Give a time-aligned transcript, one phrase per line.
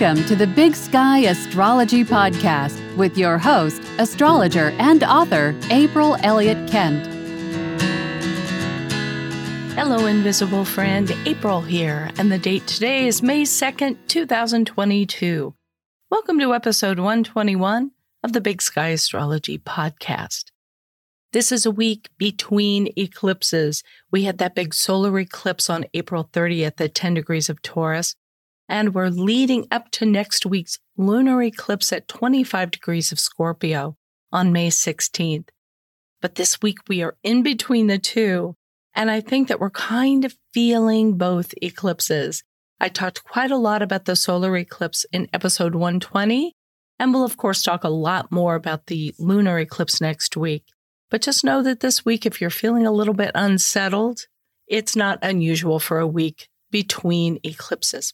[0.00, 6.70] Welcome to the Big Sky Astrology Podcast with your host, astrologer, and author, April Elliott
[6.70, 7.06] Kent.
[9.74, 11.14] Hello, invisible friend.
[11.26, 15.54] April here, and the date today is May 2nd, 2022.
[16.10, 17.90] Welcome to episode 121
[18.22, 20.44] of the Big Sky Astrology Podcast.
[21.34, 23.82] This is a week between eclipses.
[24.10, 28.16] We had that big solar eclipse on April 30th at 10 degrees of Taurus,
[28.70, 33.96] and we're leading up to next week's lunar eclipse at 25 degrees of Scorpio
[34.30, 35.48] on May 16th.
[36.22, 38.54] But this week we are in between the two,
[38.94, 42.44] and I think that we're kind of feeling both eclipses.
[42.78, 46.54] I talked quite a lot about the solar eclipse in episode 120,
[47.00, 50.62] and we'll, of course, talk a lot more about the lunar eclipse next week.
[51.10, 54.26] But just know that this week, if you're feeling a little bit unsettled,
[54.68, 58.12] it's not unusual for a week between eclipses.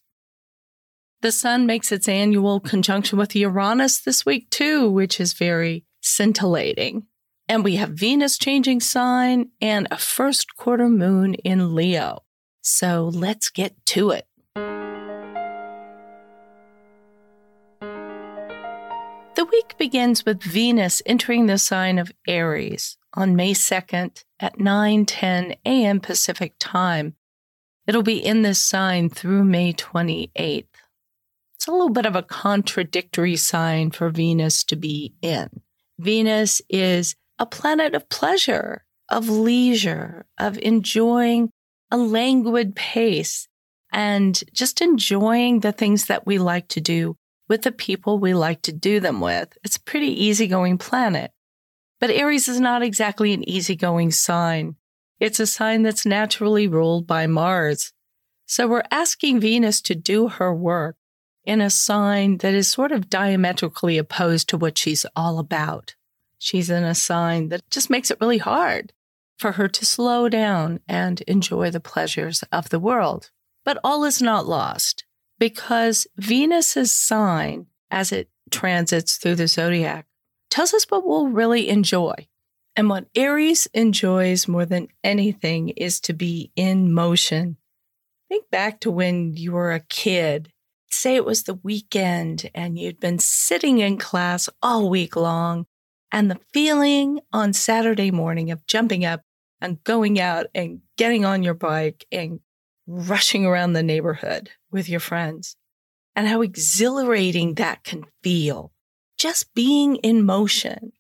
[1.23, 7.07] The sun makes its annual conjunction with Uranus this week, too, which is very scintillating.
[7.49, 12.25] And we have Venus changing sign and a first quarter moon in Leo.
[12.61, 14.27] So let's get to it.
[19.37, 25.57] The week begins with Venus entering the sign of Aries on May 2nd at 9:10
[25.65, 26.01] a.m.
[26.01, 27.15] Pacific Time.
[27.87, 30.67] It'll be in this sign through May 28th.
[31.57, 35.49] It's a little bit of a contradictory sign for Venus to be in.
[35.99, 41.49] Venus is a planet of pleasure, of leisure, of enjoying
[41.91, 43.49] a languid pace
[43.91, 47.17] and just enjoying the things that we like to do
[47.49, 49.57] with the people we like to do them with.
[49.65, 51.31] It's a pretty easygoing planet.
[52.01, 54.77] But Aries is not exactly an easygoing sign.
[55.19, 57.95] It's a sign that's naturally ruled by Mars.
[58.45, 60.97] So we're asking Venus to do her work
[61.47, 65.95] in a sign that is sort of diametrically opposed to what she's all about.
[66.39, 68.93] She's in a sign that just makes it really hard
[69.39, 73.31] for her to slow down and enjoy the pleasures of the world.
[73.65, 75.05] But all is not lost
[75.39, 80.07] because Venus's sign, as it transits through the zodiac,
[80.51, 82.29] tells us what we'll really enjoy.
[82.75, 87.57] And what Aries enjoys more than anything is to be in motion.
[88.29, 90.53] Think back to when you were a kid.
[90.97, 95.67] Say it was the weekend and you'd been sitting in class all week long,
[96.11, 99.21] and the feeling on Saturday morning of jumping up
[99.61, 102.41] and going out and getting on your bike and
[102.87, 105.57] rushing around the neighborhood with your friends
[106.15, 108.73] and how exhilarating that can feel.
[109.19, 110.93] Just being in motion.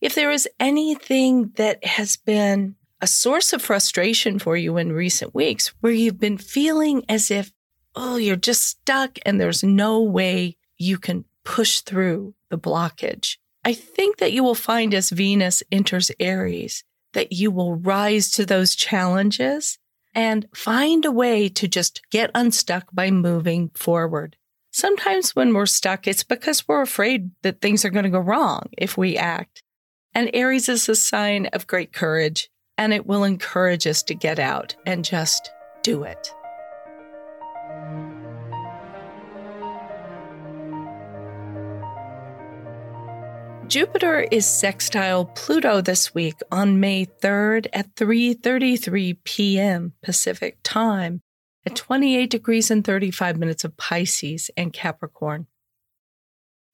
[0.00, 5.32] If there is anything that has been a source of frustration for you in recent
[5.32, 7.52] weeks where you've been feeling as if,
[7.94, 13.36] oh, you're just stuck and there's no way you can push through the blockage.
[13.64, 16.84] I think that you will find as Venus enters Aries
[17.14, 19.78] that you will rise to those challenges
[20.14, 24.36] and find a way to just get unstuck by moving forward.
[24.70, 28.68] Sometimes when we're stuck, it's because we're afraid that things are going to go wrong
[28.76, 29.62] if we act.
[30.14, 34.38] And Aries is a sign of great courage, and it will encourage us to get
[34.38, 35.50] out and just
[35.82, 36.32] do it.
[43.68, 49.92] Jupiter is sextile Pluto this week on May 3rd at 3:33 p.m.
[50.02, 51.20] Pacific Time
[51.66, 55.48] at 28 degrees and 35 minutes of Pisces and Capricorn.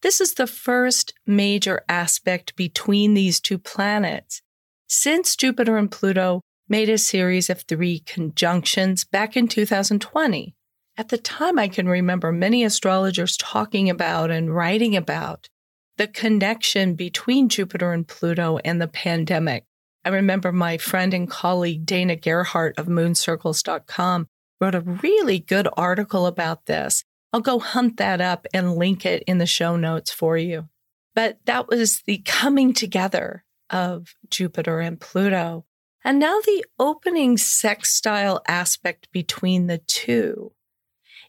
[0.02, 4.40] This is the first major aspect between these two planets
[4.86, 10.54] since Jupiter and Pluto made a series of three conjunctions back in 2020.
[10.96, 15.48] At the time, I can remember many astrologers talking about and writing about
[15.96, 19.64] the connection between Jupiter and Pluto and the pandemic.
[20.04, 24.28] I remember my friend and colleague Dana Gerhardt of mooncircles.com
[24.60, 27.04] wrote a really good article about this.
[27.32, 30.68] I'll go hunt that up and link it in the show notes for you.
[31.14, 35.64] But that was the coming together of Jupiter and Pluto.
[36.04, 40.52] And now the opening sextile aspect between the two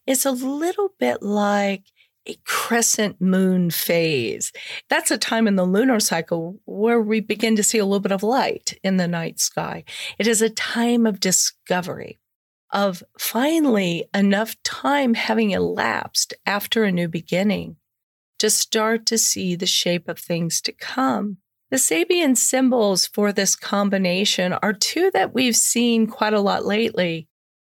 [0.05, 1.85] is a little bit like
[2.27, 4.51] a crescent moon phase.
[4.89, 8.11] That's a time in the lunar cycle where we begin to see a little bit
[8.11, 9.83] of light in the night sky.
[10.17, 12.19] It is a time of discovery,
[12.71, 17.77] of finally enough time having elapsed after a new beginning
[18.39, 21.37] to start to see the shape of things to come.
[21.71, 27.27] The Sabian symbols for this combination are two that we've seen quite a lot lately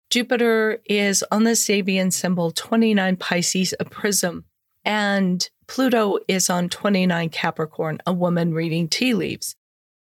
[0.10, 4.46] Jupiter is on the Sabian symbol 29 Pisces, a prism,
[4.84, 9.56] and Pluto is on 29 Capricorn, a woman reading tea leaves.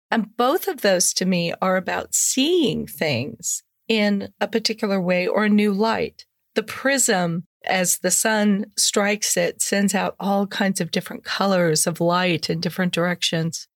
[0.10, 5.45] And both of those to me are about seeing things in a particular way or
[5.45, 6.25] a new light.
[6.56, 12.01] The prism, as the sun strikes it, sends out all kinds of different colors of
[12.01, 13.68] light in different directions.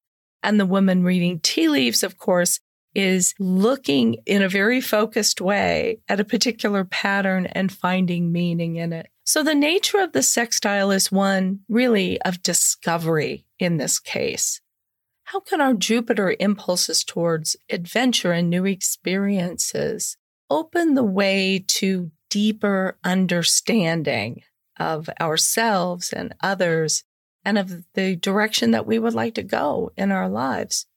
[0.42, 2.60] And the woman reading tea leaves, of course,
[2.98, 8.92] is looking in a very focused way at a particular pattern and finding meaning in
[8.92, 9.08] it.
[9.24, 14.62] So the nature of the sextile is one really of discovery in this case.
[15.26, 20.18] How can our Jupiter impulses towards adventure and new experiences
[20.50, 24.42] open the way to deeper understanding
[24.80, 27.04] of ourselves and others
[27.46, 30.88] and of the direction that we would like to go in our lives?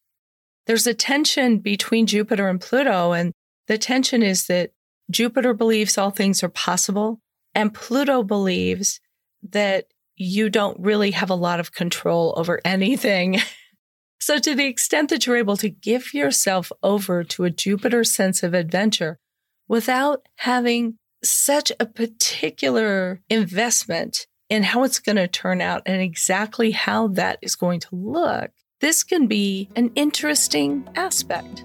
[0.70, 3.10] There's a tension between Jupiter and Pluto.
[3.10, 3.32] And
[3.66, 4.70] the tension is that
[5.10, 7.18] Jupiter believes all things are possible,
[7.56, 9.00] and Pluto believes
[9.42, 13.40] that you don't really have a lot of control over anything.
[14.20, 18.44] so, to the extent that you're able to give yourself over to a Jupiter sense
[18.44, 19.18] of adventure
[19.66, 26.70] without having such a particular investment in how it's going to turn out and exactly
[26.70, 31.64] how that is going to look, this can be an interesting aspect.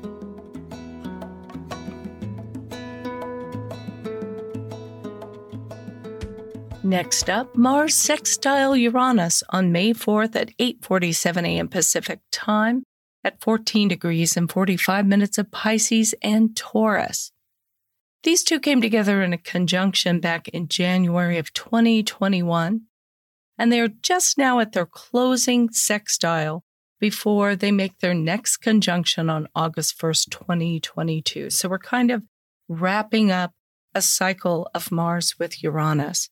[6.84, 11.68] Next up, Mars sextile Uranus on May 4th at 8:47 a.m.
[11.68, 12.84] Pacific Time
[13.24, 17.32] at 14 degrees and 45 minutes of Pisces and Taurus.
[18.22, 22.82] These two came together in a conjunction back in January of 2021,
[23.58, 26.65] and they are just now at their closing sextile
[27.00, 31.50] before they make their next conjunction on August 1st, 2022.
[31.50, 32.24] So we're kind of
[32.68, 33.52] wrapping up
[33.94, 36.30] a cycle of Mars with Uranus.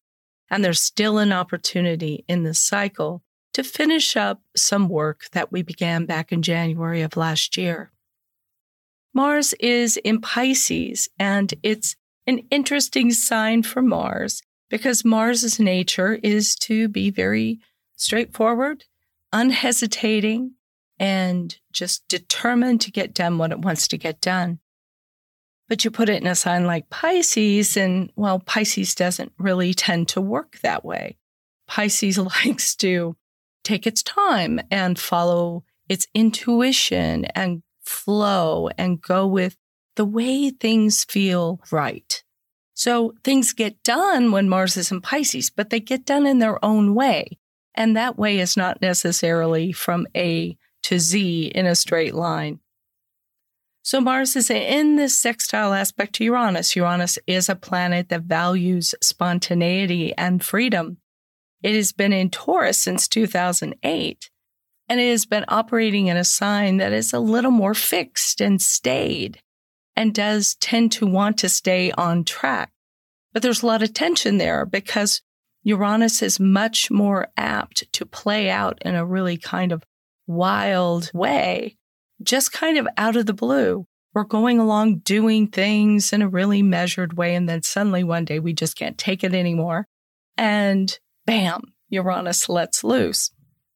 [0.50, 3.24] And there's still an opportunity in this cycle
[3.54, 7.92] to finish up some work that we began back in January of last year.
[9.14, 11.96] Mars is in Pisces, and it's
[12.26, 17.60] an interesting sign for Mars because Mars's nature is to be very
[17.96, 18.86] straightforward
[19.34, 20.54] unhesitating,
[21.00, 24.60] and just determined to get done what it wants to get done.
[25.68, 30.08] But you put it in a sign like Pisces, and well, Pisces doesn't really tend
[30.10, 31.18] to work that way.
[31.68, 33.18] Pisces likes to
[33.64, 39.58] take its time and follow its intuition and flow and go with
[39.96, 42.24] the way things feel right.
[42.74, 46.64] So things get done when Mars is in Pisces, but they get done in their
[46.64, 47.38] own way.
[47.76, 52.60] And that way is not necessarily from A to Z in a straight line.
[53.82, 56.76] So Mars is in this sextile aspect to Uranus.
[56.76, 60.98] Uranus is a planet that values spontaneity and freedom.
[61.62, 64.30] It has been in Taurus since 2008,
[64.88, 68.62] and it has been operating in a sign that is a little more fixed and
[68.62, 69.40] staid
[69.96, 72.72] and does tend to want to stay on track.
[73.34, 75.22] But there's a lot of tension there because
[75.64, 79.84] Uranus is much more apt to play out in a really kind of
[80.28, 81.78] wild way,
[82.22, 83.86] just kind of out of the blue.
[84.14, 87.34] We're going along doing things in a really measured way.
[87.34, 89.88] And then suddenly one day we just can't take it anymore.
[90.38, 93.32] And bam, Uranus lets loose.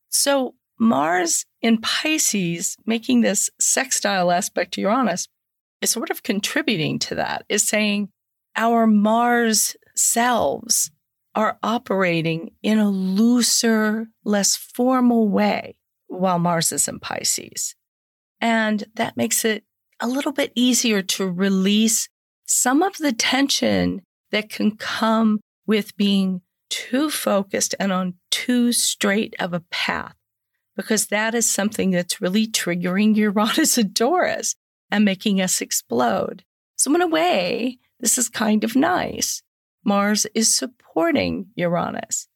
[0.09, 5.27] So Mars in Pisces, making this sextile aspect to Uranus,
[5.81, 8.09] is sort of contributing to that, is saying
[8.55, 10.91] our Mars selves
[11.37, 15.75] are operating in a looser, less formal way
[16.07, 17.75] while Mars is in Pisces.
[18.41, 19.63] And that makes it
[19.99, 22.09] a little bit easier to release
[22.47, 24.01] some of the tension
[24.31, 26.41] that can come with being
[26.71, 30.15] too focused and on too straight of a path,
[30.75, 34.55] because that is something that's really triggering Uranus and Taurus
[34.89, 36.43] and making us explode.
[36.77, 39.43] So, in a way, this is kind of nice
[39.87, 42.27] Mars is supporting Uranus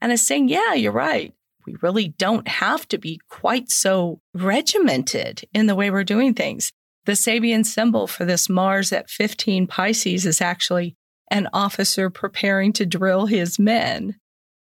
[0.00, 1.34] and is saying, yeah, you're right.
[1.66, 6.72] We really don't have to be quite so regimented in the way we're doing things.
[7.06, 10.96] The Sabian symbol for this Mars at 15 Pisces is actually
[11.30, 14.16] an officer preparing to drill his men.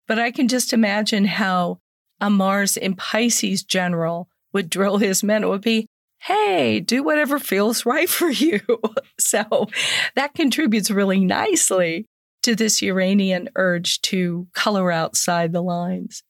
[0.08, 1.80] But I can just imagine how
[2.18, 5.44] a Mars in Pisces general would drill his men.
[5.44, 5.86] It would be,
[6.20, 8.60] hey, do whatever feels right for you.
[9.18, 9.68] so
[10.14, 12.06] that contributes really nicely
[12.42, 16.22] to this Uranian urge to color outside the lines.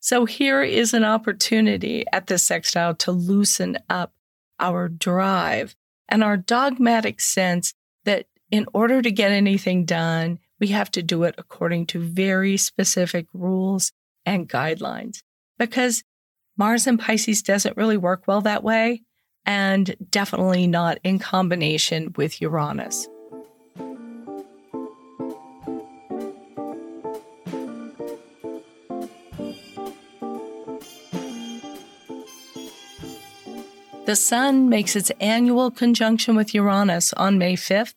[0.00, 4.12] So here is an opportunity at this sextile to loosen up
[4.60, 5.74] our drive
[6.08, 7.74] and our dogmatic sense
[8.04, 12.56] that in order to get anything done, we have to do it according to very
[12.56, 13.92] specific rules
[14.24, 15.22] and guidelines
[15.58, 16.02] because
[16.56, 19.02] Mars and Pisces doesn't really work well that way
[19.44, 23.08] and definitely not in combination with Uranus.
[34.08, 37.92] The Sun makes its annual conjunction with Uranus on May 5th,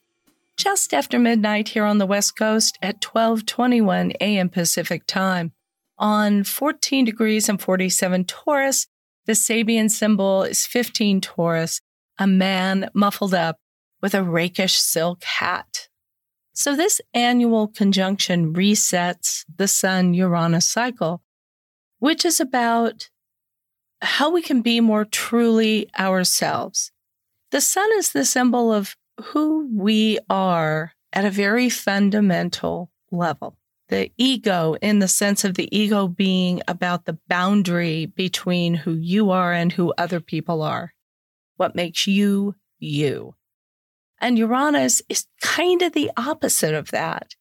[0.58, 4.50] just after midnight here on the West Coast at 12:21 a.m.
[4.50, 5.54] Pacific Time.
[5.98, 8.88] On 14 degrees and 47 Taurus,
[9.26, 11.80] the Sabian symbol is 15 Taurus,
[12.20, 13.56] a man muffled up
[14.02, 15.88] with a rakish silk hat.
[16.52, 21.22] So this annual conjunction resets the Sun Uranus cycle,
[22.00, 23.10] which is about
[24.02, 26.92] how we can be more truly ourselves.
[27.52, 33.58] The sun is the symbol of who we are at a very fundamental level.
[33.90, 39.32] The ego, in the sense of the ego being about the boundary between who you
[39.32, 40.94] are and who other people are,
[41.58, 43.36] what makes you you.
[44.20, 47.36] And Uranus is kind of the opposite of that.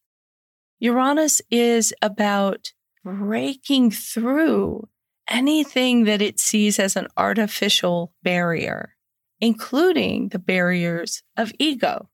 [0.81, 2.73] Uranus is about
[3.05, 4.89] breaking through
[5.31, 8.97] anything that it sees as an artificial barrier,
[9.41, 12.11] including the barriers of ego.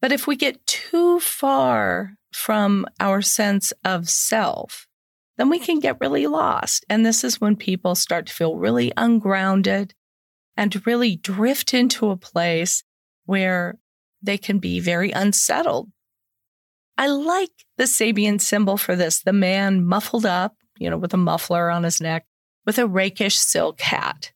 [0.00, 4.86] But if we get too far from our sense of self,
[5.36, 6.84] then we can get really lost.
[6.88, 9.94] And this is when people start to feel really ungrounded
[10.56, 12.84] and really drift into a place
[13.24, 13.78] where
[14.22, 15.90] they can be very unsettled.
[16.96, 21.18] I like the Sabian symbol for this the man muffled up, you know, with a
[21.18, 22.24] muffler on his neck,
[22.64, 24.32] with a rakish silk hat.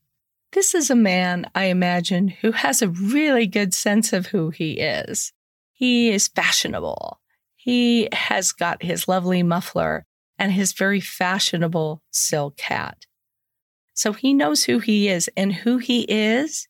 [0.52, 4.72] This is a man, I imagine, who has a really good sense of who he
[4.80, 5.32] is.
[5.72, 7.20] He is fashionable.
[7.54, 10.06] He has got his lovely muffler
[10.38, 13.06] and his very fashionable silk hat.
[13.92, 16.68] So he knows who he is, and who he is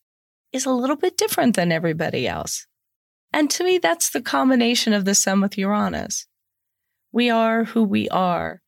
[0.51, 2.65] is a little bit different than everybody else.
[3.31, 6.27] And to me, that's the combination of the sun with Uranus.
[7.11, 8.61] We are who we are.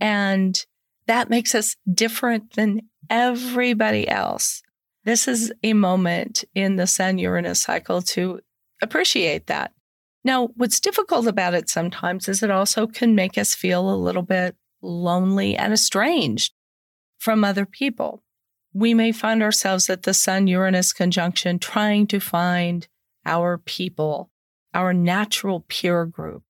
[0.00, 0.60] And
[1.08, 4.62] that makes us different than everybody else.
[5.04, 8.40] This is a moment in the Sun Uranus cycle to
[8.82, 9.72] appreciate that.
[10.22, 14.22] Now, what's difficult about it sometimes is it also can make us feel a little
[14.22, 16.52] bit lonely and estranged
[17.18, 18.22] from other people.
[18.74, 22.86] We may find ourselves at the Sun Uranus conjunction trying to find
[23.24, 24.30] our people,
[24.74, 26.42] our natural peer group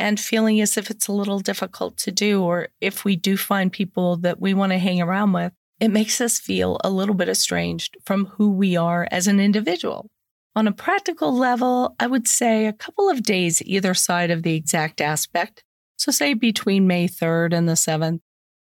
[0.00, 3.70] and feeling as if it's a little difficult to do, or if we do find
[3.70, 7.28] people that we want to hang around with, it makes us feel a little bit
[7.28, 10.08] estranged from who we are as an individual.
[10.56, 14.54] On a practical level, I would say a couple of days either side of the
[14.54, 15.62] exact aspect,
[15.98, 18.20] so say between May 3rd and the 7th,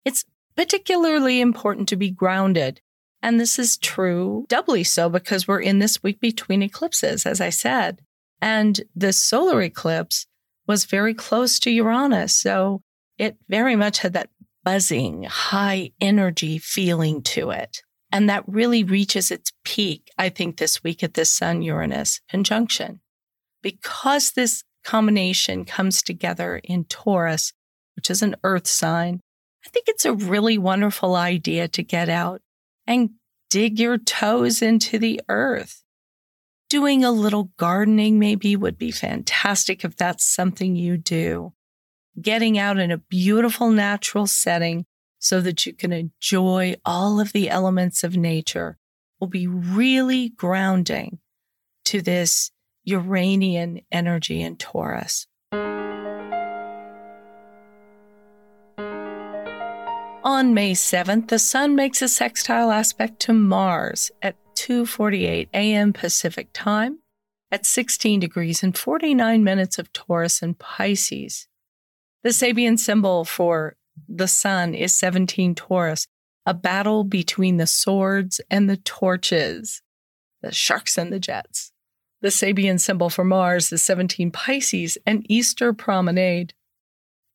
[0.06, 2.82] it's particularly important to be grounded.
[3.24, 7.50] And this is true doubly so because we're in this week between eclipses, as I
[7.50, 8.02] said.
[8.40, 10.28] And the solar eclipse
[10.68, 12.36] was very close to Uranus.
[12.36, 12.82] So
[13.18, 14.30] it very much had that
[14.64, 17.82] buzzing, high energy feeling to it.
[18.12, 23.02] And that really reaches its peak, I think, this week at this Sun Uranus conjunction.
[23.62, 27.54] Because this combination comes together in Taurus,
[27.96, 29.20] which is an earth sign,
[29.66, 32.42] I think it's a really wonderful idea to get out
[32.86, 33.12] and
[33.50, 35.84] dig your toes into the earth
[36.76, 41.54] doing a little gardening maybe would be fantastic if that's something you do.
[42.22, 44.86] Getting out in a beautiful natural setting
[45.18, 48.78] so that you can enjoy all of the elements of nature
[49.22, 51.20] will be really grounding
[51.86, 52.52] to this
[52.84, 55.28] Uranian energy in Taurus.
[60.26, 65.94] On May 7th, the Sun makes a sextile aspect to Mars at 2:48 a.m.
[65.94, 67.00] Pacific Time
[67.52, 71.48] at 16 degrees and 49 minutes of Taurus and Pisces.
[72.24, 73.76] The Sabian symbol for
[74.10, 76.08] the sun is 17 Taurus,
[76.46, 79.82] a battle between the swords and the torches,
[80.42, 81.72] the sharks and the jets.
[82.22, 86.54] The Sabian symbol for Mars is 17 Pisces, an Easter promenade.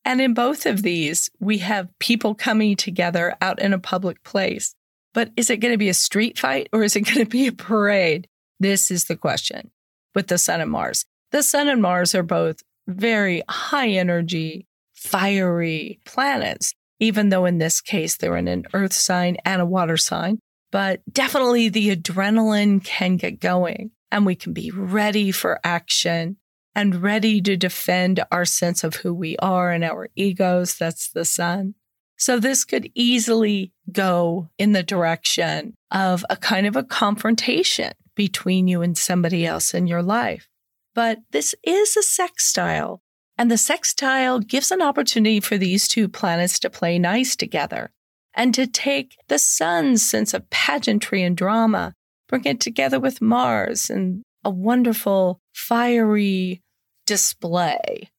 [0.03, 4.75] And in both of these, we have people coming together out in a public place.
[5.13, 7.47] But is it going to be a street fight or is it going to be
[7.47, 8.27] a parade?
[8.59, 9.71] This is the question
[10.15, 11.05] with the Sun and Mars.
[11.31, 17.81] The Sun and Mars are both very high energy, fiery planets, even though in this
[17.81, 20.39] case they're in an earth sign and a water sign.
[20.71, 26.37] But definitely the adrenaline can get going and we can be ready for action
[26.73, 30.75] and ready to defend our sense of who we are and our egos.
[30.75, 31.75] That's the sun.
[32.21, 38.67] So this could easily go in the direction of a kind of a confrontation between
[38.67, 40.47] you and somebody else in your life.
[40.93, 43.01] But this is a sextile,
[43.39, 47.89] and the sextile gives an opportunity for these two planets to play nice together
[48.35, 51.95] and to take the sun's sense of pageantry and drama,
[52.29, 56.61] bring it together with Mars and a wonderful fiery
[57.07, 58.11] display.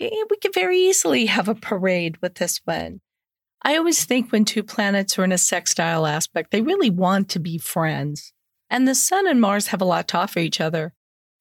[0.00, 3.00] We could very easily have a parade with this one.
[3.62, 7.38] I always think when two planets are in a sextile aspect, they really want to
[7.38, 8.32] be friends.
[8.70, 10.94] And the sun and Mars have a lot to offer each other.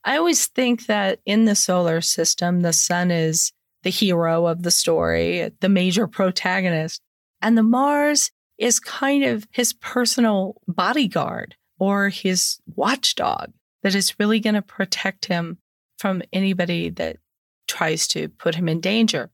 [0.03, 4.71] I always think that in the solar system, the sun is the hero of the
[4.71, 7.01] story, the major protagonist,
[7.41, 13.51] and the Mars is kind of his personal bodyguard or his watchdog
[13.83, 15.57] that is really going to protect him
[15.97, 17.17] from anybody that
[17.67, 19.29] tries to put him in danger.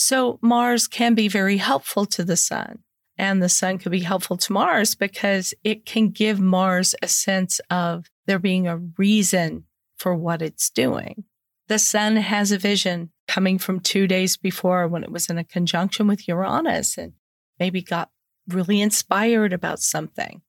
[0.00, 2.78] So Mars can be very helpful to the sun.
[3.18, 7.60] And the sun could be helpful to Mars because it can give Mars a sense
[7.68, 9.64] of there being a reason
[9.98, 11.24] for what it's doing.
[11.68, 15.44] The sun has a vision coming from two days before when it was in a
[15.44, 17.12] conjunction with Uranus and
[17.58, 18.08] maybe got
[18.48, 20.40] really inspired about something.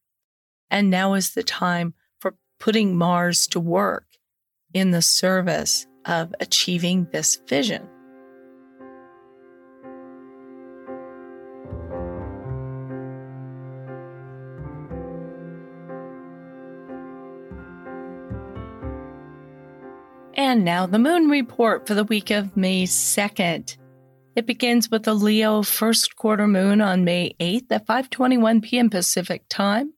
[0.69, 4.05] And now is the time for putting Mars to work
[4.73, 7.90] in the service of achieving this vision.
[20.51, 23.77] And now the moon report for the week of May 2nd.
[24.35, 28.89] It begins with a Leo first quarter moon on May 8th at 5:21 p.m.
[28.89, 29.93] Pacific Time.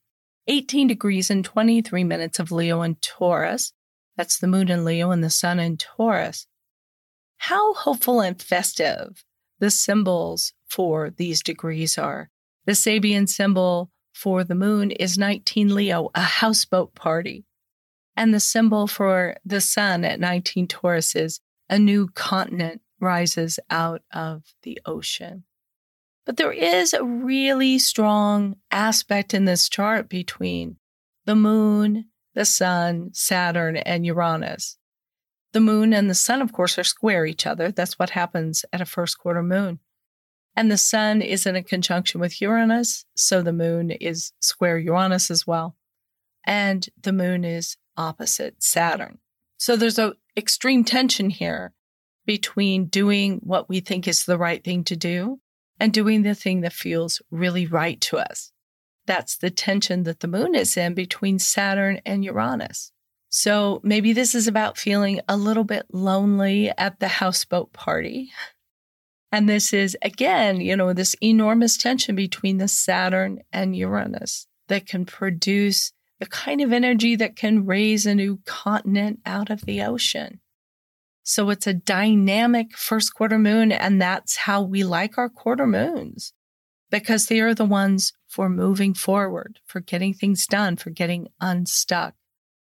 [0.47, 3.73] 18 degrees and 23 minutes of Leo and Taurus.
[4.15, 6.45] That's the moon in Leo and the sun in Taurus.
[7.38, 9.25] How hopeful and festive
[9.58, 12.30] the symbols for these degrees are.
[12.67, 17.43] The Sabian symbol for the moon is 19 Leo, a houseboat party.
[18.15, 24.02] And the symbol for the sun at 19 Taurus is a new continent rises out
[24.12, 25.43] of the ocean.
[26.26, 30.78] But there is a really strong aspect in this chart between
[31.26, 34.78] the moon, the sun, Saturn, and Uranus.
[35.52, 37.71] The moon and the sun, of course, are square each other.
[37.71, 39.80] That's what happens at a first quarter moon.
[40.56, 45.30] And the sun is in a conjunction with Uranus, so the moon is square Uranus
[45.30, 45.76] as well.
[46.45, 49.19] And the moon is opposite Saturn.
[49.58, 51.73] So there's a extreme tension here
[52.25, 55.39] between doing what we think is the right thing to do
[55.79, 58.51] and doing the thing that feels really right to us.
[59.06, 62.91] That's the tension that the moon is in between Saturn and Uranus.
[63.29, 68.32] So maybe this is about feeling a little bit lonely at the houseboat party.
[69.32, 74.86] And this is, again, you know, this enormous tension between the Saturn and Uranus that
[74.86, 79.82] can produce the kind of energy that can raise a new continent out of the
[79.82, 80.39] ocean.
[81.23, 83.71] So it's a dynamic first quarter moon.
[83.71, 86.34] And that's how we like our quarter moons
[86.91, 92.13] because they are the ones for moving forward, for getting things done, for getting unstuck.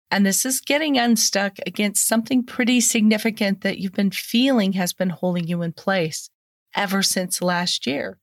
[0.10, 5.10] And this is getting unstuck against something pretty significant that you've been feeling has been
[5.10, 6.30] holding you in place
[6.76, 8.18] ever since last year,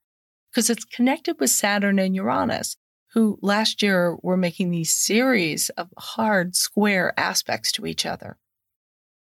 [0.51, 2.77] because it's connected with Saturn and Uranus
[3.14, 8.37] who last year were making these series of hard square aspects to each other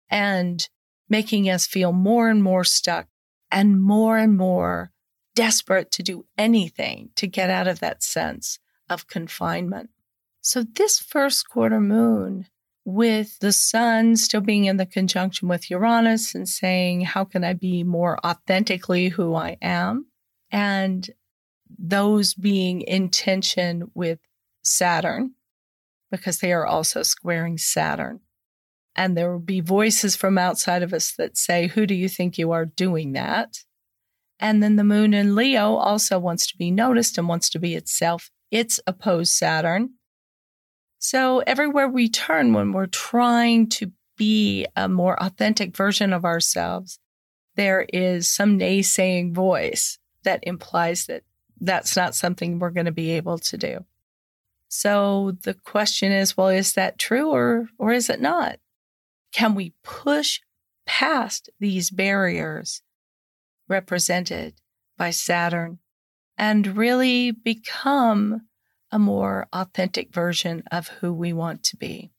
[0.09, 0.69] and
[1.09, 3.09] making us feel more and more stuck
[3.51, 4.93] and more and more
[5.35, 9.91] desperate to do anything to get out of that sense of confinement.
[10.41, 12.47] So, this first quarter moon,
[12.85, 17.55] with the sun still being in the conjunction with Uranus and saying, How can I
[17.55, 20.07] be more authentically who I am?
[20.51, 21.09] And
[21.79, 24.19] those being in tension with
[24.63, 25.33] Saturn,
[26.11, 28.21] because they are also squaring Saturn.
[28.97, 32.37] And there will be voices from outside of us that say, Who do you think
[32.39, 33.59] you are doing that?
[34.39, 37.75] And then the moon in Leo also wants to be noticed and wants to be
[37.75, 38.31] itself.
[38.51, 39.91] It's opposed Saturn.
[40.99, 46.99] So everywhere we turn when we're trying to be a more authentic version of ourselves,
[47.57, 51.23] there is some naysaying voice that implies that
[51.61, 53.85] that's not something we're going to be able to do.
[54.69, 58.59] So the question is, well, is that true or, or is it not?
[59.33, 60.41] Can we push
[60.87, 62.83] past these barriers
[63.69, 64.55] represented
[64.97, 65.79] by Saturn
[66.39, 68.43] and really become
[68.91, 72.11] a more authentic version of who we want to be?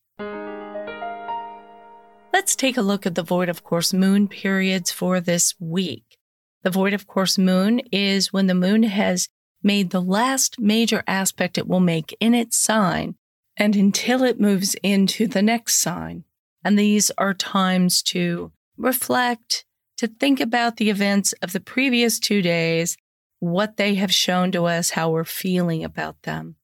[2.42, 6.18] let's take a look at the void of course moon periods for this week.
[6.62, 9.28] The void of course moon is when the moon has
[9.62, 13.16] made the last major aspect it will make in its sign
[13.56, 16.24] and until it moves into the next sign.
[16.64, 19.64] And these are times to reflect,
[19.98, 22.96] to think about the events of the previous two days,
[23.40, 26.56] what they have shown to us, how we're feeling about them.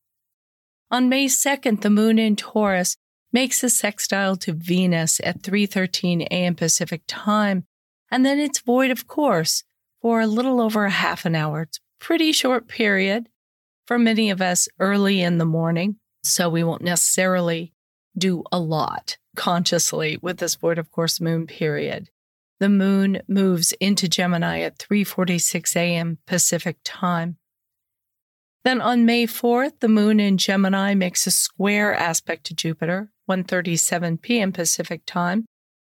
[0.91, 2.97] On May 2nd, the moon in Taurus
[3.33, 6.55] makes a sextile to Venus at 3:13 a.m.
[6.55, 7.65] Pacific time,
[8.11, 9.65] and then it's void of course
[10.01, 11.63] for a little over a half an hour.
[11.63, 13.29] It's a pretty short period
[13.87, 17.73] for many of us early in the morning, so we won't necessarily
[18.17, 22.11] do a lot consciously with this void of course moon period.
[22.61, 26.19] The moon moves into Gemini at 3:46 a.m.
[26.27, 27.37] Pacific time.
[28.65, 34.21] Then on May 4th, the moon in Gemini makes a square aspect to Jupiter, 1:37
[34.21, 34.53] p.m.
[34.53, 35.47] Pacific time.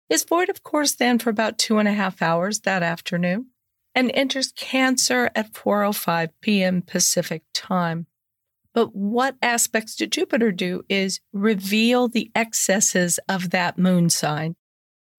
[0.09, 3.47] Is void of course then for about two and a half hours that afternoon,
[3.99, 6.81] and enters Cancer at 4:05 p.m.
[6.81, 8.07] Pacific time.
[8.73, 14.55] But what aspects to Jupiter do is reveal the excesses of that moon sign.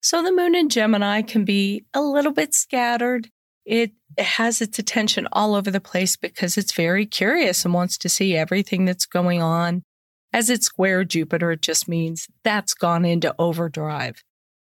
[0.01, 3.29] So the moon in Gemini can be a little bit scattered.
[3.65, 8.09] It has its attention all over the place because it's very curious and wants to
[8.09, 9.83] see everything that's going on.
[10.33, 14.23] As it square Jupiter, it just means that's gone into overdrive.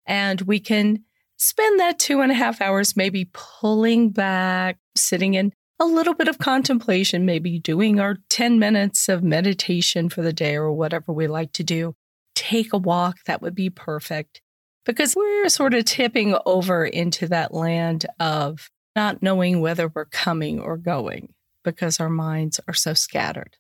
[0.06, 1.04] And we can
[1.38, 6.28] spend that two and a half hours maybe pulling back, sitting in a little bit
[6.28, 11.26] of contemplation, maybe doing our 10 minutes of meditation for the day or whatever we
[11.26, 11.94] like to do.
[12.34, 14.42] Take a walk, that would be perfect
[14.84, 20.58] because we're sort of tipping over into that land of not knowing whether we're coming
[20.58, 23.56] or going because our minds are so scattered.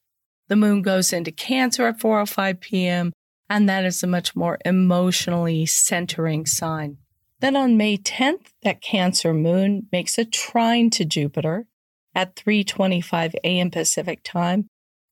[0.48, 3.12] The moon goes into Cancer at 4:05 p.m.,
[3.50, 6.96] and that is a much more emotionally centering sign.
[7.40, 11.66] Then on May 10th, that Cancer moon makes a trine to Jupiter
[12.14, 13.70] at 3:25 a.m.
[13.70, 14.66] Pacific time,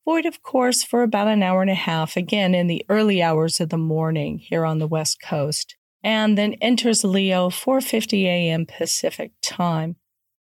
[0.04, 3.60] void of course for about an hour and a half again in the early hours
[3.60, 8.66] of the morning here on the west coast and then enters Leo 4:50 a.m.
[8.66, 9.96] Pacific time.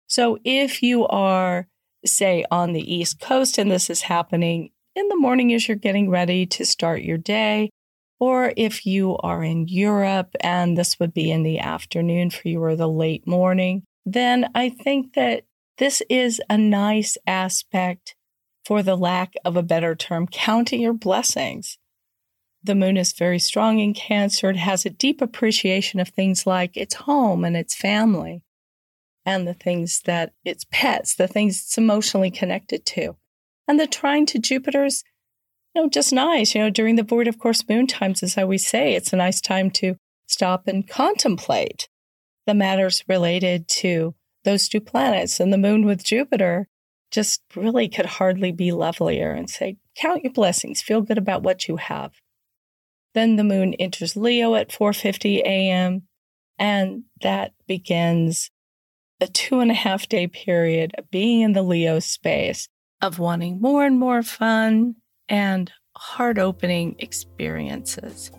[0.07, 1.67] So if you are
[2.05, 6.09] say on the east coast and this is happening in the morning as you're getting
[6.09, 7.69] ready to start your day
[8.19, 12.63] or if you are in Europe and this would be in the afternoon for you
[12.63, 15.43] or the late morning, then I think that
[15.78, 18.15] this is a nice aspect,
[18.63, 21.78] for the lack of a better term, counting your blessings.
[22.63, 24.49] The moon is very strong in Cancer.
[24.49, 28.41] It has a deep appreciation of things like its home and its family
[29.26, 33.17] and the things that its pets, the things it's emotionally connected to.
[33.67, 35.04] And the trine to Jupiter's,
[35.73, 36.53] you know, just nice.
[36.53, 39.17] You know, during the void of course moon times, as I always say, it's a
[39.17, 39.95] nice time to
[40.27, 41.89] stop and contemplate
[42.45, 46.67] the matters related to those two planets and the moon with Jupiter
[47.12, 51.67] just really could hardly be lovelier and say, count your blessings, feel good about what
[51.67, 52.12] you have.
[53.13, 56.03] Then the moon enters Leo at 4:50 a.m.
[56.57, 58.49] and that begins
[59.21, 62.67] a two and a half day period of being in the Leo space
[63.01, 64.95] of wanting more and more fun
[65.29, 68.31] and heart opening experiences.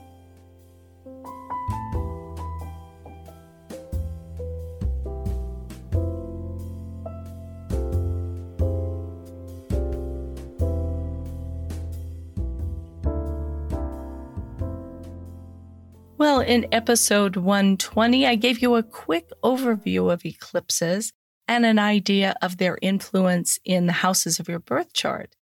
[16.17, 21.13] Well, in episode 120, I gave you a quick overview of eclipses
[21.47, 25.35] and an idea of their influence in the houses of your birth chart.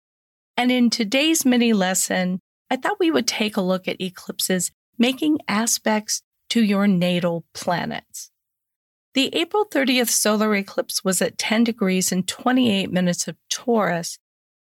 [0.55, 2.39] And in today's mini lesson,
[2.69, 8.29] I thought we would take a look at eclipses making aspects to your natal planets.
[9.15, 14.17] The April 30th solar eclipse was at 10 degrees and 28 minutes of Taurus,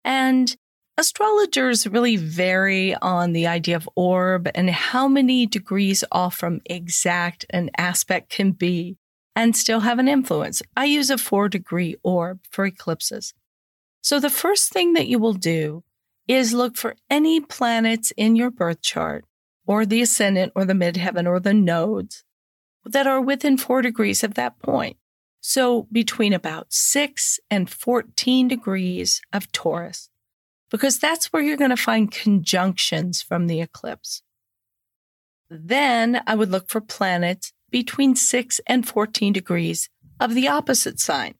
[0.03, 0.55] and
[0.95, 7.47] Astrologers really vary on the idea of orb and how many degrees off from exact
[7.49, 8.97] an aspect can be
[9.35, 10.61] and still have an influence.
[10.77, 13.33] I use a four degree orb for eclipses.
[14.03, 15.83] So the first thing that you will do
[16.27, 19.23] is look for any planets in your birth chart
[19.65, 22.25] or the ascendant or the midheaven or the nodes
[22.85, 24.97] that are within four degrees of that point.
[25.39, 30.09] So between about six and 14 degrees of Taurus
[30.69, 34.21] because that's where you're going to find conjunctions from the eclipse.
[35.49, 39.87] Then I would look for planets between 6 and 14 degrees
[40.19, 41.35] of the opposite sign.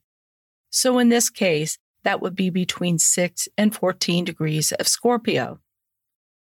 [0.70, 5.58] So in this case, that would be between 6 and 14 degrees of Scorpio,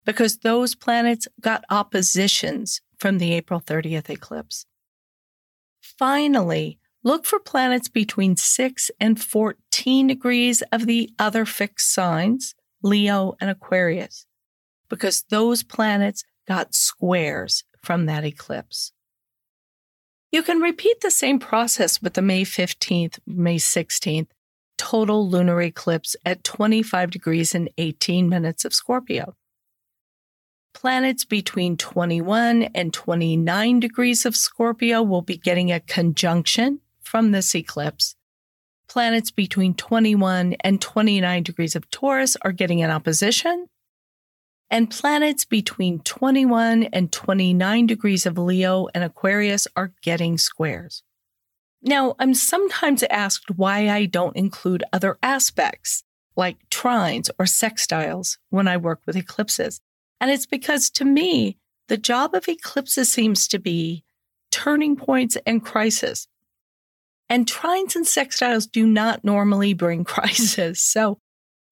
[0.06, 4.65] because those planets got oppositions from the April 30th eclipse.
[5.82, 13.34] Finally, look for planets between 6 and 14 degrees of the other fixed signs, Leo
[13.39, 14.26] and Aquarius,
[14.89, 18.91] because those planets got squares from that eclipse.
[20.32, 24.28] You can repeat the same process with the May 15th, May 16th
[24.77, 29.36] total lunar eclipse at 25 degrees and 18 minutes of Scorpio.
[30.73, 37.55] Planets between 21 and 29 degrees of Scorpio will be getting a conjunction from this
[37.55, 38.15] eclipse.
[38.88, 43.67] Planets between 21 and 29 degrees of Taurus are getting an opposition
[44.73, 51.03] and planets between 21 and 29 degrees of Leo and Aquarius are getting squares.
[51.86, 56.04] Now, I'm sometimes asked why I don't include other aspects
[56.36, 59.82] like trines or sextiles when I work with eclipses.
[60.22, 61.58] And it's because to me,
[61.89, 64.06] the job of eclipses seems to be
[64.50, 66.28] turning points and crisis.
[67.28, 70.80] And trines and sextiles do not normally bring crisis.
[70.80, 71.19] So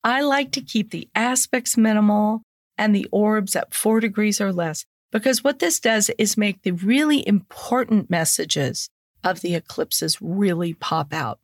[0.04, 2.41] I like to keep the aspects minimal
[2.78, 6.71] and the orbs at four degrees or less, because what this does is make the
[6.71, 8.89] really important messages
[9.23, 11.39] of the eclipses really pop out.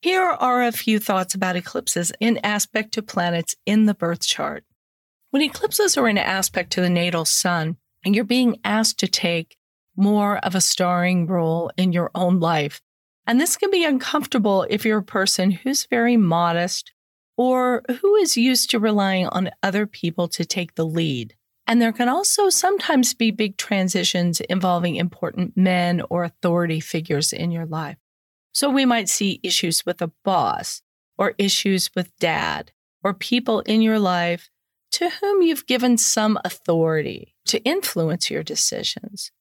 [0.00, 4.64] Here are a few thoughts about eclipses in aspect to planets in the birth chart.
[5.30, 9.56] When eclipses are in aspect to the natal sun, and you're being asked to take
[9.96, 12.80] more of a starring role in your own life.
[13.26, 16.92] And this can be uncomfortable if you're a person who's very modest
[17.36, 21.34] or who is used to relying on other people to take the lead.
[21.66, 27.50] And there can also sometimes be big transitions involving important men or authority figures in
[27.50, 27.96] your life.
[28.52, 30.82] So we might see issues with a boss
[31.16, 32.72] or issues with dad
[33.02, 34.50] or people in your life
[34.92, 39.32] to whom you've given some authority to influence your decisions.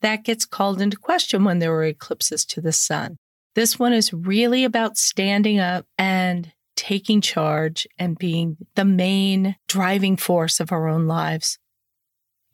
[0.00, 3.16] That gets called into question when there are eclipses to the sun.
[3.54, 10.16] This one is really about standing up and taking charge and being the main driving
[10.16, 11.58] force of our own lives.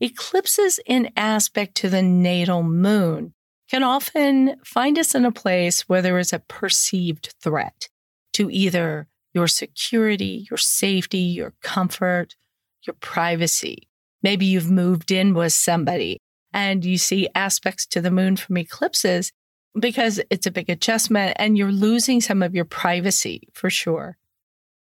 [0.00, 3.34] Eclipses in aspect to the natal moon
[3.68, 7.88] can often find us in a place where there is a perceived threat
[8.32, 12.36] to either your security, your safety, your comfort,
[12.86, 13.88] your privacy.
[14.22, 16.20] Maybe you've moved in with somebody
[16.52, 19.32] and you see aspects to the moon from eclipses
[19.78, 24.16] because it's a big adjustment and you're losing some of your privacy for sure.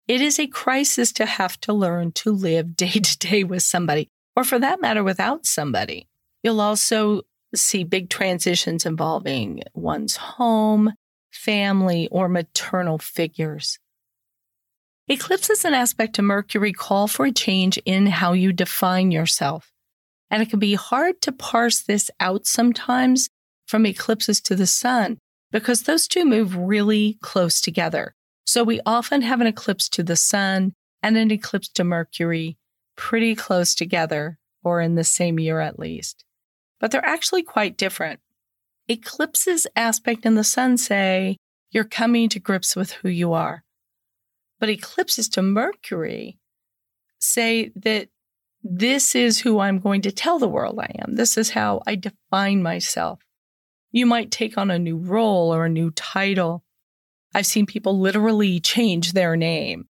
[0.06, 4.10] It is a crisis to have to learn to live day to day with somebody,
[4.36, 6.08] or for that matter, without somebody.
[6.42, 7.22] You'll also
[7.54, 10.92] see big transitions involving one's home,
[11.30, 13.78] family, or maternal figures.
[15.06, 19.70] Eclipses and aspect to Mercury call for a change in how you define yourself.
[20.30, 23.28] And it can be hard to parse this out sometimes
[23.66, 25.18] from eclipses to the sun
[25.52, 28.14] because those two move really close together.
[28.46, 32.56] So we often have an eclipse to the sun and an eclipse to Mercury
[32.96, 36.24] pretty close together or in the same year at least.
[36.80, 38.20] But they're actually quite different.
[38.88, 41.38] Eclipses aspect in the sun say
[41.70, 43.64] you're coming to grips with who you are.
[44.60, 46.38] But eclipses to Mercury
[47.18, 48.08] say that
[48.62, 51.16] this is who I'm going to tell the world I am.
[51.16, 53.20] This is how I define myself.
[53.92, 56.64] You might take on a new role or a new title.
[57.34, 59.88] I've seen people literally change their name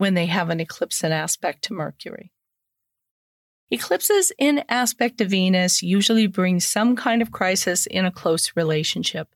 [0.00, 2.32] when they have an eclipse in aspect to Mercury.
[3.70, 9.28] Eclipses in aspect to Venus usually bring some kind of crisis in a close relationship.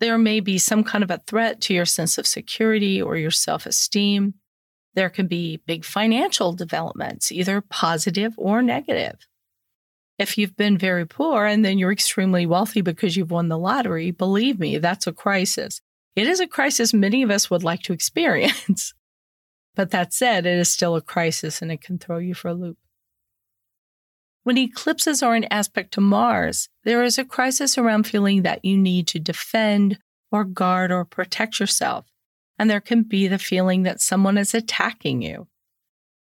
[0.00, 3.30] There may be some kind of a threat to your sense of security or your
[3.30, 4.34] self esteem.
[4.94, 9.20] There can be big financial developments, either positive or negative.
[10.18, 14.10] If you've been very poor and then you're extremely wealthy because you've won the lottery,
[14.10, 15.80] believe me, that's a crisis.
[16.16, 18.92] It is a crisis many of us would like to experience.
[19.76, 22.54] But that said, it is still a crisis and it can throw you for a
[22.54, 22.78] loop.
[24.42, 28.76] When eclipses are in aspect to Mars, there is a crisis around feeling that you
[28.78, 29.98] need to defend
[30.32, 32.06] or guard or protect yourself.
[32.58, 35.46] And there can be the feeling that someone is attacking you.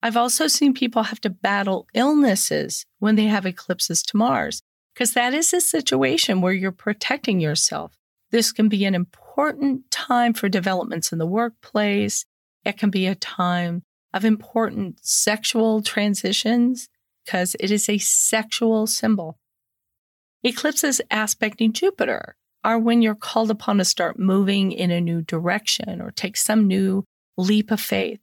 [0.02, 4.62] I've also seen people have to battle illnesses when they have eclipses to Mars,
[4.94, 7.92] because that is a situation where you're protecting yourself.
[8.30, 12.24] This can be an important time for developments in the workplace.
[12.64, 13.82] It can be a time
[14.14, 16.88] of important sexual transitions
[17.24, 19.38] because it is a sexual symbol.
[20.42, 26.00] Eclipses aspecting Jupiter are when you're called upon to start moving in a new direction
[26.00, 27.04] or take some new
[27.36, 28.20] leap of faith.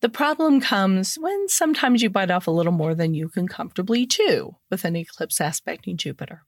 [0.00, 4.06] The problem comes when sometimes you bite off a little more than you can comfortably
[4.06, 6.44] chew with an eclipse aspecting Jupiter.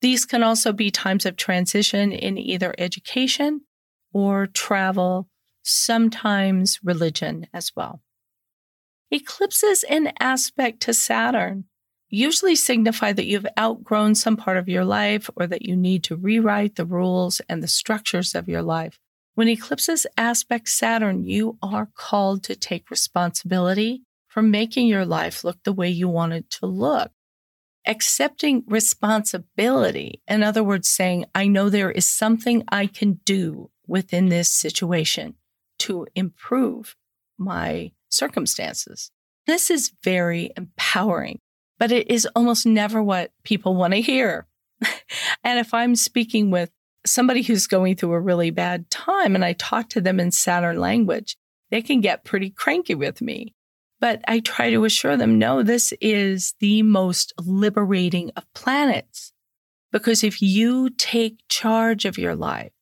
[0.00, 3.62] These can also be times of transition in either education
[4.12, 5.28] or travel,
[5.64, 8.00] sometimes religion as well.
[9.10, 11.64] Eclipses in aspect to Saturn
[12.08, 16.16] usually signify that you've outgrown some part of your life or that you need to
[16.16, 18.98] rewrite the rules and the structures of your life.
[19.34, 25.62] When eclipses aspect Saturn, you are called to take responsibility for making your life look
[25.64, 27.10] the way you want it to look.
[27.86, 34.28] Accepting responsibility, in other words, saying, I know there is something I can do within
[34.28, 35.34] this situation
[35.84, 36.96] to improve
[37.38, 39.10] my circumstances.
[39.46, 41.40] This is very empowering,
[41.78, 44.46] but it is almost never what people want to hear.
[45.44, 46.70] and if I'm speaking with
[47.04, 50.78] somebody who's going through a really bad time and I talk to them in Saturn
[50.78, 51.36] language,
[51.70, 53.54] they can get pretty cranky with me.
[54.00, 59.32] But I try to assure them, no, this is the most liberating of planets.
[59.92, 62.72] Because if you take charge of your life,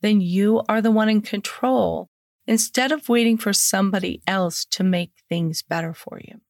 [0.00, 2.10] then you are the one in control
[2.48, 6.40] instead of waiting for somebody else to make things better for you.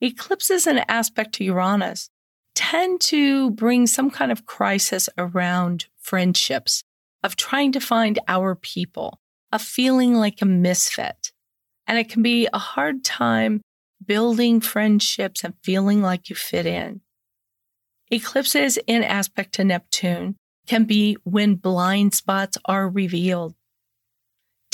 [0.00, 2.08] Eclipses an aspect to Uranus
[2.54, 6.82] tend to bring some kind of crisis around friendships,
[7.22, 9.20] of trying to find our people,
[9.52, 11.32] of feeling like a misfit.
[11.86, 13.60] And it can be a hard time
[14.04, 17.02] building friendships and feeling like you fit in.
[18.10, 23.54] Eclipses in aspect to Neptune can be when blind spots are revealed.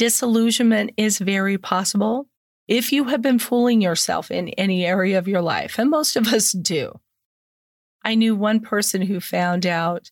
[0.03, 2.27] Disillusionment is very possible
[2.67, 6.33] if you have been fooling yourself in any area of your life, and most of
[6.33, 6.99] us do.
[8.05, 10.11] I knew one person who found out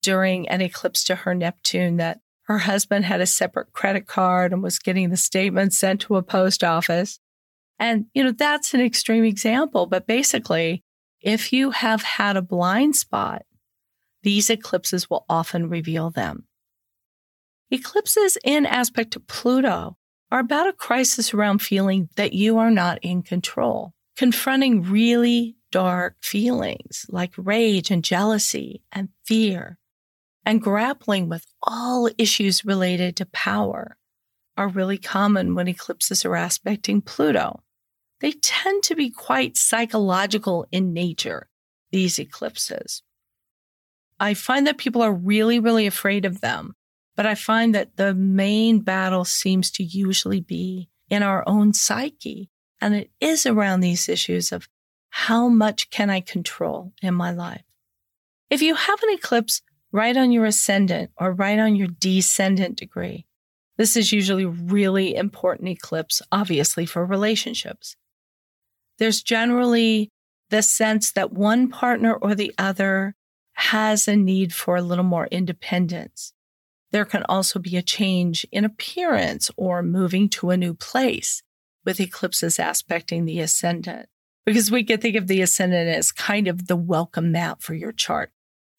[0.00, 4.62] during an eclipse to her Neptune that her husband had a separate credit card and
[4.62, 7.18] was getting the statement sent to a post office.
[7.80, 9.86] And, you know, that's an extreme example.
[9.86, 10.84] But basically,
[11.20, 13.42] if you have had a blind spot,
[14.22, 16.44] these eclipses will often reveal them.
[17.70, 19.96] Eclipses in aspect to Pluto
[20.30, 26.16] are about a crisis around feeling that you are not in control, confronting really dark
[26.22, 29.78] feelings like rage and jealousy and fear,
[30.46, 33.98] and grappling with all issues related to power
[34.56, 37.62] are really common when eclipses are aspecting Pluto.
[38.20, 41.48] They tend to be quite psychological in nature,
[41.92, 43.02] these eclipses.
[44.18, 46.74] I find that people are really, really afraid of them,
[47.18, 52.48] but I find that the main battle seems to usually be in our own psyche.
[52.80, 54.68] And it is around these issues of
[55.10, 57.64] how much can I control in my life?
[58.50, 63.26] If you have an eclipse right on your ascendant or right on your descendant degree,
[63.78, 67.96] this is usually really important eclipse, obviously for relationships.
[68.98, 70.12] There's generally
[70.50, 73.16] the sense that one partner or the other
[73.54, 76.32] has a need for a little more independence.
[76.90, 81.42] There can also be a change in appearance or moving to a new place
[81.84, 84.08] with eclipses aspecting the ascendant
[84.46, 87.92] because we can think of the ascendant as kind of the welcome mat for your
[87.92, 88.30] chart.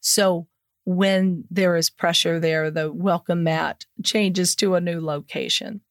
[0.01, 0.47] So
[0.85, 5.81] when there is pressure there, the welcome mat changes to a new location.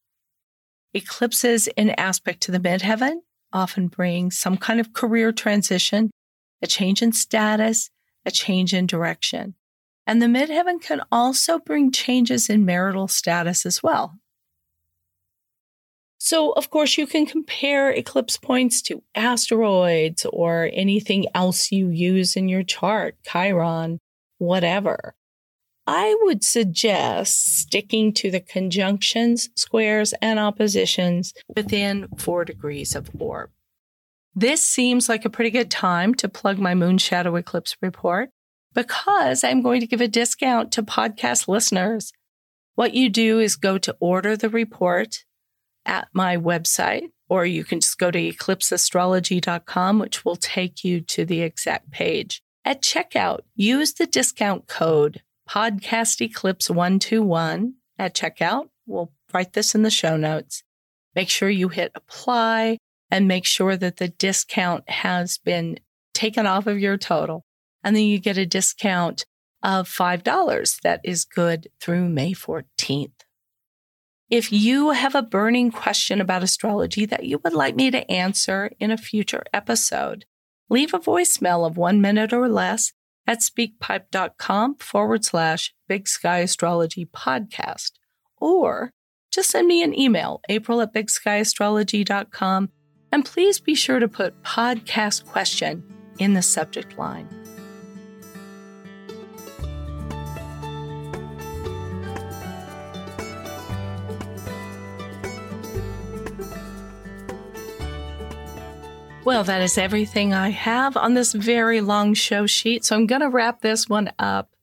[0.94, 3.18] Eclipses in aspect to the midheaven
[3.52, 6.10] often bring some kind of career transition,
[6.60, 7.90] a change in status,
[8.24, 9.54] a change in direction.
[10.08, 14.18] And the midheaven can also bring changes in marital status as well.
[16.16, 22.36] So, of course, you can compare eclipse points to asteroids or anything else you use
[22.36, 24.00] in your chart, Chiron,
[24.38, 25.14] whatever.
[25.86, 33.50] I would suggest sticking to the conjunctions, squares, and oppositions within four degrees of orb.
[34.34, 38.30] This seems like a pretty good time to plug my moon shadow eclipse report
[38.78, 42.12] because I'm going to give a discount to podcast listeners.
[42.76, 45.24] What you do is go to order the report
[45.84, 51.24] at my website, or you can just go to eclipseastrology.com, which will take you to
[51.24, 52.40] the exact page.
[52.64, 58.68] At checkout, use the discount code podcasteclipse121 at checkout.
[58.86, 60.62] We'll write this in the show notes.
[61.16, 62.78] Make sure you hit apply
[63.10, 65.80] and make sure that the discount has been
[66.14, 67.42] taken off of your total.
[67.88, 69.24] And then you get a discount
[69.62, 73.12] of $5 that is good through May 14th.
[74.28, 78.72] If you have a burning question about astrology that you would like me to answer
[78.78, 80.26] in a future episode,
[80.68, 82.92] leave a voicemail of one minute or less
[83.26, 87.92] at speakpipe.com forward slash big sky astrology podcast,
[88.36, 88.90] or
[89.32, 92.68] just send me an email, april at bigsky.astrology.com,
[93.12, 95.82] and please be sure to put podcast question
[96.18, 97.37] in the subject line.
[109.28, 112.86] Well, that is everything I have on this very long show sheet.
[112.86, 114.54] So I'm going to wrap this one up.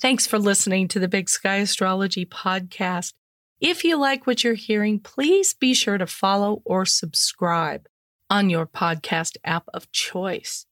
[0.00, 3.12] Thanks for listening to the Big Sky Astrology podcast.
[3.60, 7.86] If you like what you're hearing, please be sure to follow or subscribe
[8.30, 10.64] on your podcast app of choice.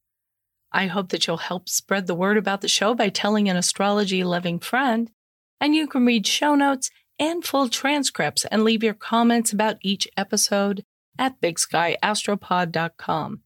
[0.72, 4.24] I hope that you'll help spread the word about the show by telling an astrology
[4.24, 5.10] loving friend.
[5.60, 10.08] And you can read show notes and full transcripts and leave your comments about each
[10.16, 10.86] episode
[11.18, 13.40] at bigskyastropod.com.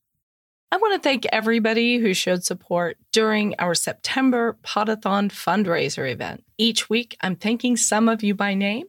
[0.72, 6.44] I want to thank everybody who showed support during our September Podathon fundraiser event.
[6.58, 8.86] Each week, I'm thanking some of you by name.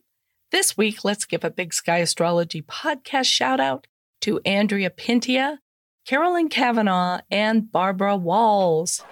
[0.51, 3.85] This week, let's give a Big Sky Astrology podcast shout out
[4.21, 5.59] to Andrea Pintia,
[6.05, 9.03] Carolyn Kavanaugh, and Barbara Walls.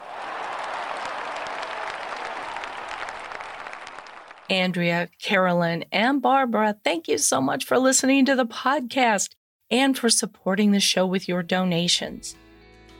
[4.49, 9.29] Andrea, Carolyn, and Barbara, thank you so much for listening to the podcast
[9.75, 12.35] and for supporting the show with your donations.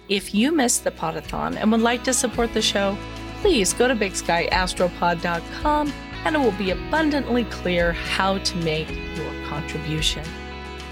[0.10, 2.98] If you missed the Podathon and would like to support the show,
[3.42, 5.94] please go to bigskyastropod.com
[6.26, 10.24] and it will be abundantly clear how to make your contribution.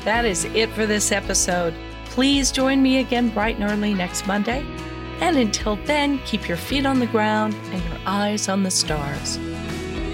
[0.05, 1.73] That is it for this episode.
[2.05, 4.65] Please join me again bright and early next Monday.
[5.19, 9.37] And until then, keep your feet on the ground and your eyes on the stars.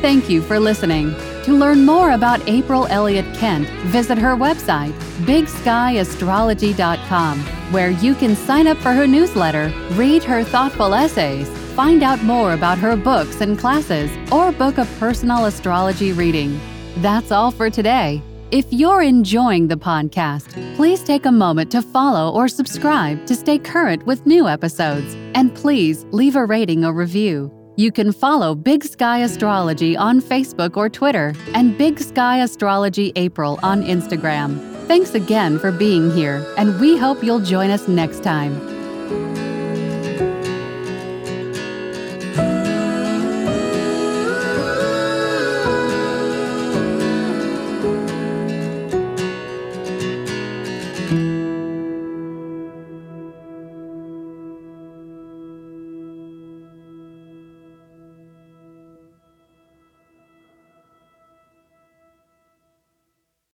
[0.01, 1.13] Thank you for listening.
[1.43, 4.93] To learn more about April Elliott Kent, visit her website,
[5.25, 7.39] bigskyAstrology.com,
[7.73, 12.53] where you can sign up for her newsletter, read her thoughtful essays, find out more
[12.53, 16.57] about her books and classes, or book a personal astrology reading.
[16.97, 18.21] That's all for today.
[18.51, 23.59] If you're enjoying the podcast, please take a moment to follow or subscribe to stay
[23.59, 25.13] current with new episodes.
[25.35, 27.58] And please leave a rating or review.
[27.79, 33.57] You can follow Big Sky Astrology on Facebook or Twitter and Big Sky Astrology April
[33.63, 34.59] on Instagram.
[34.85, 38.78] Thanks again for being here, and we hope you'll join us next time.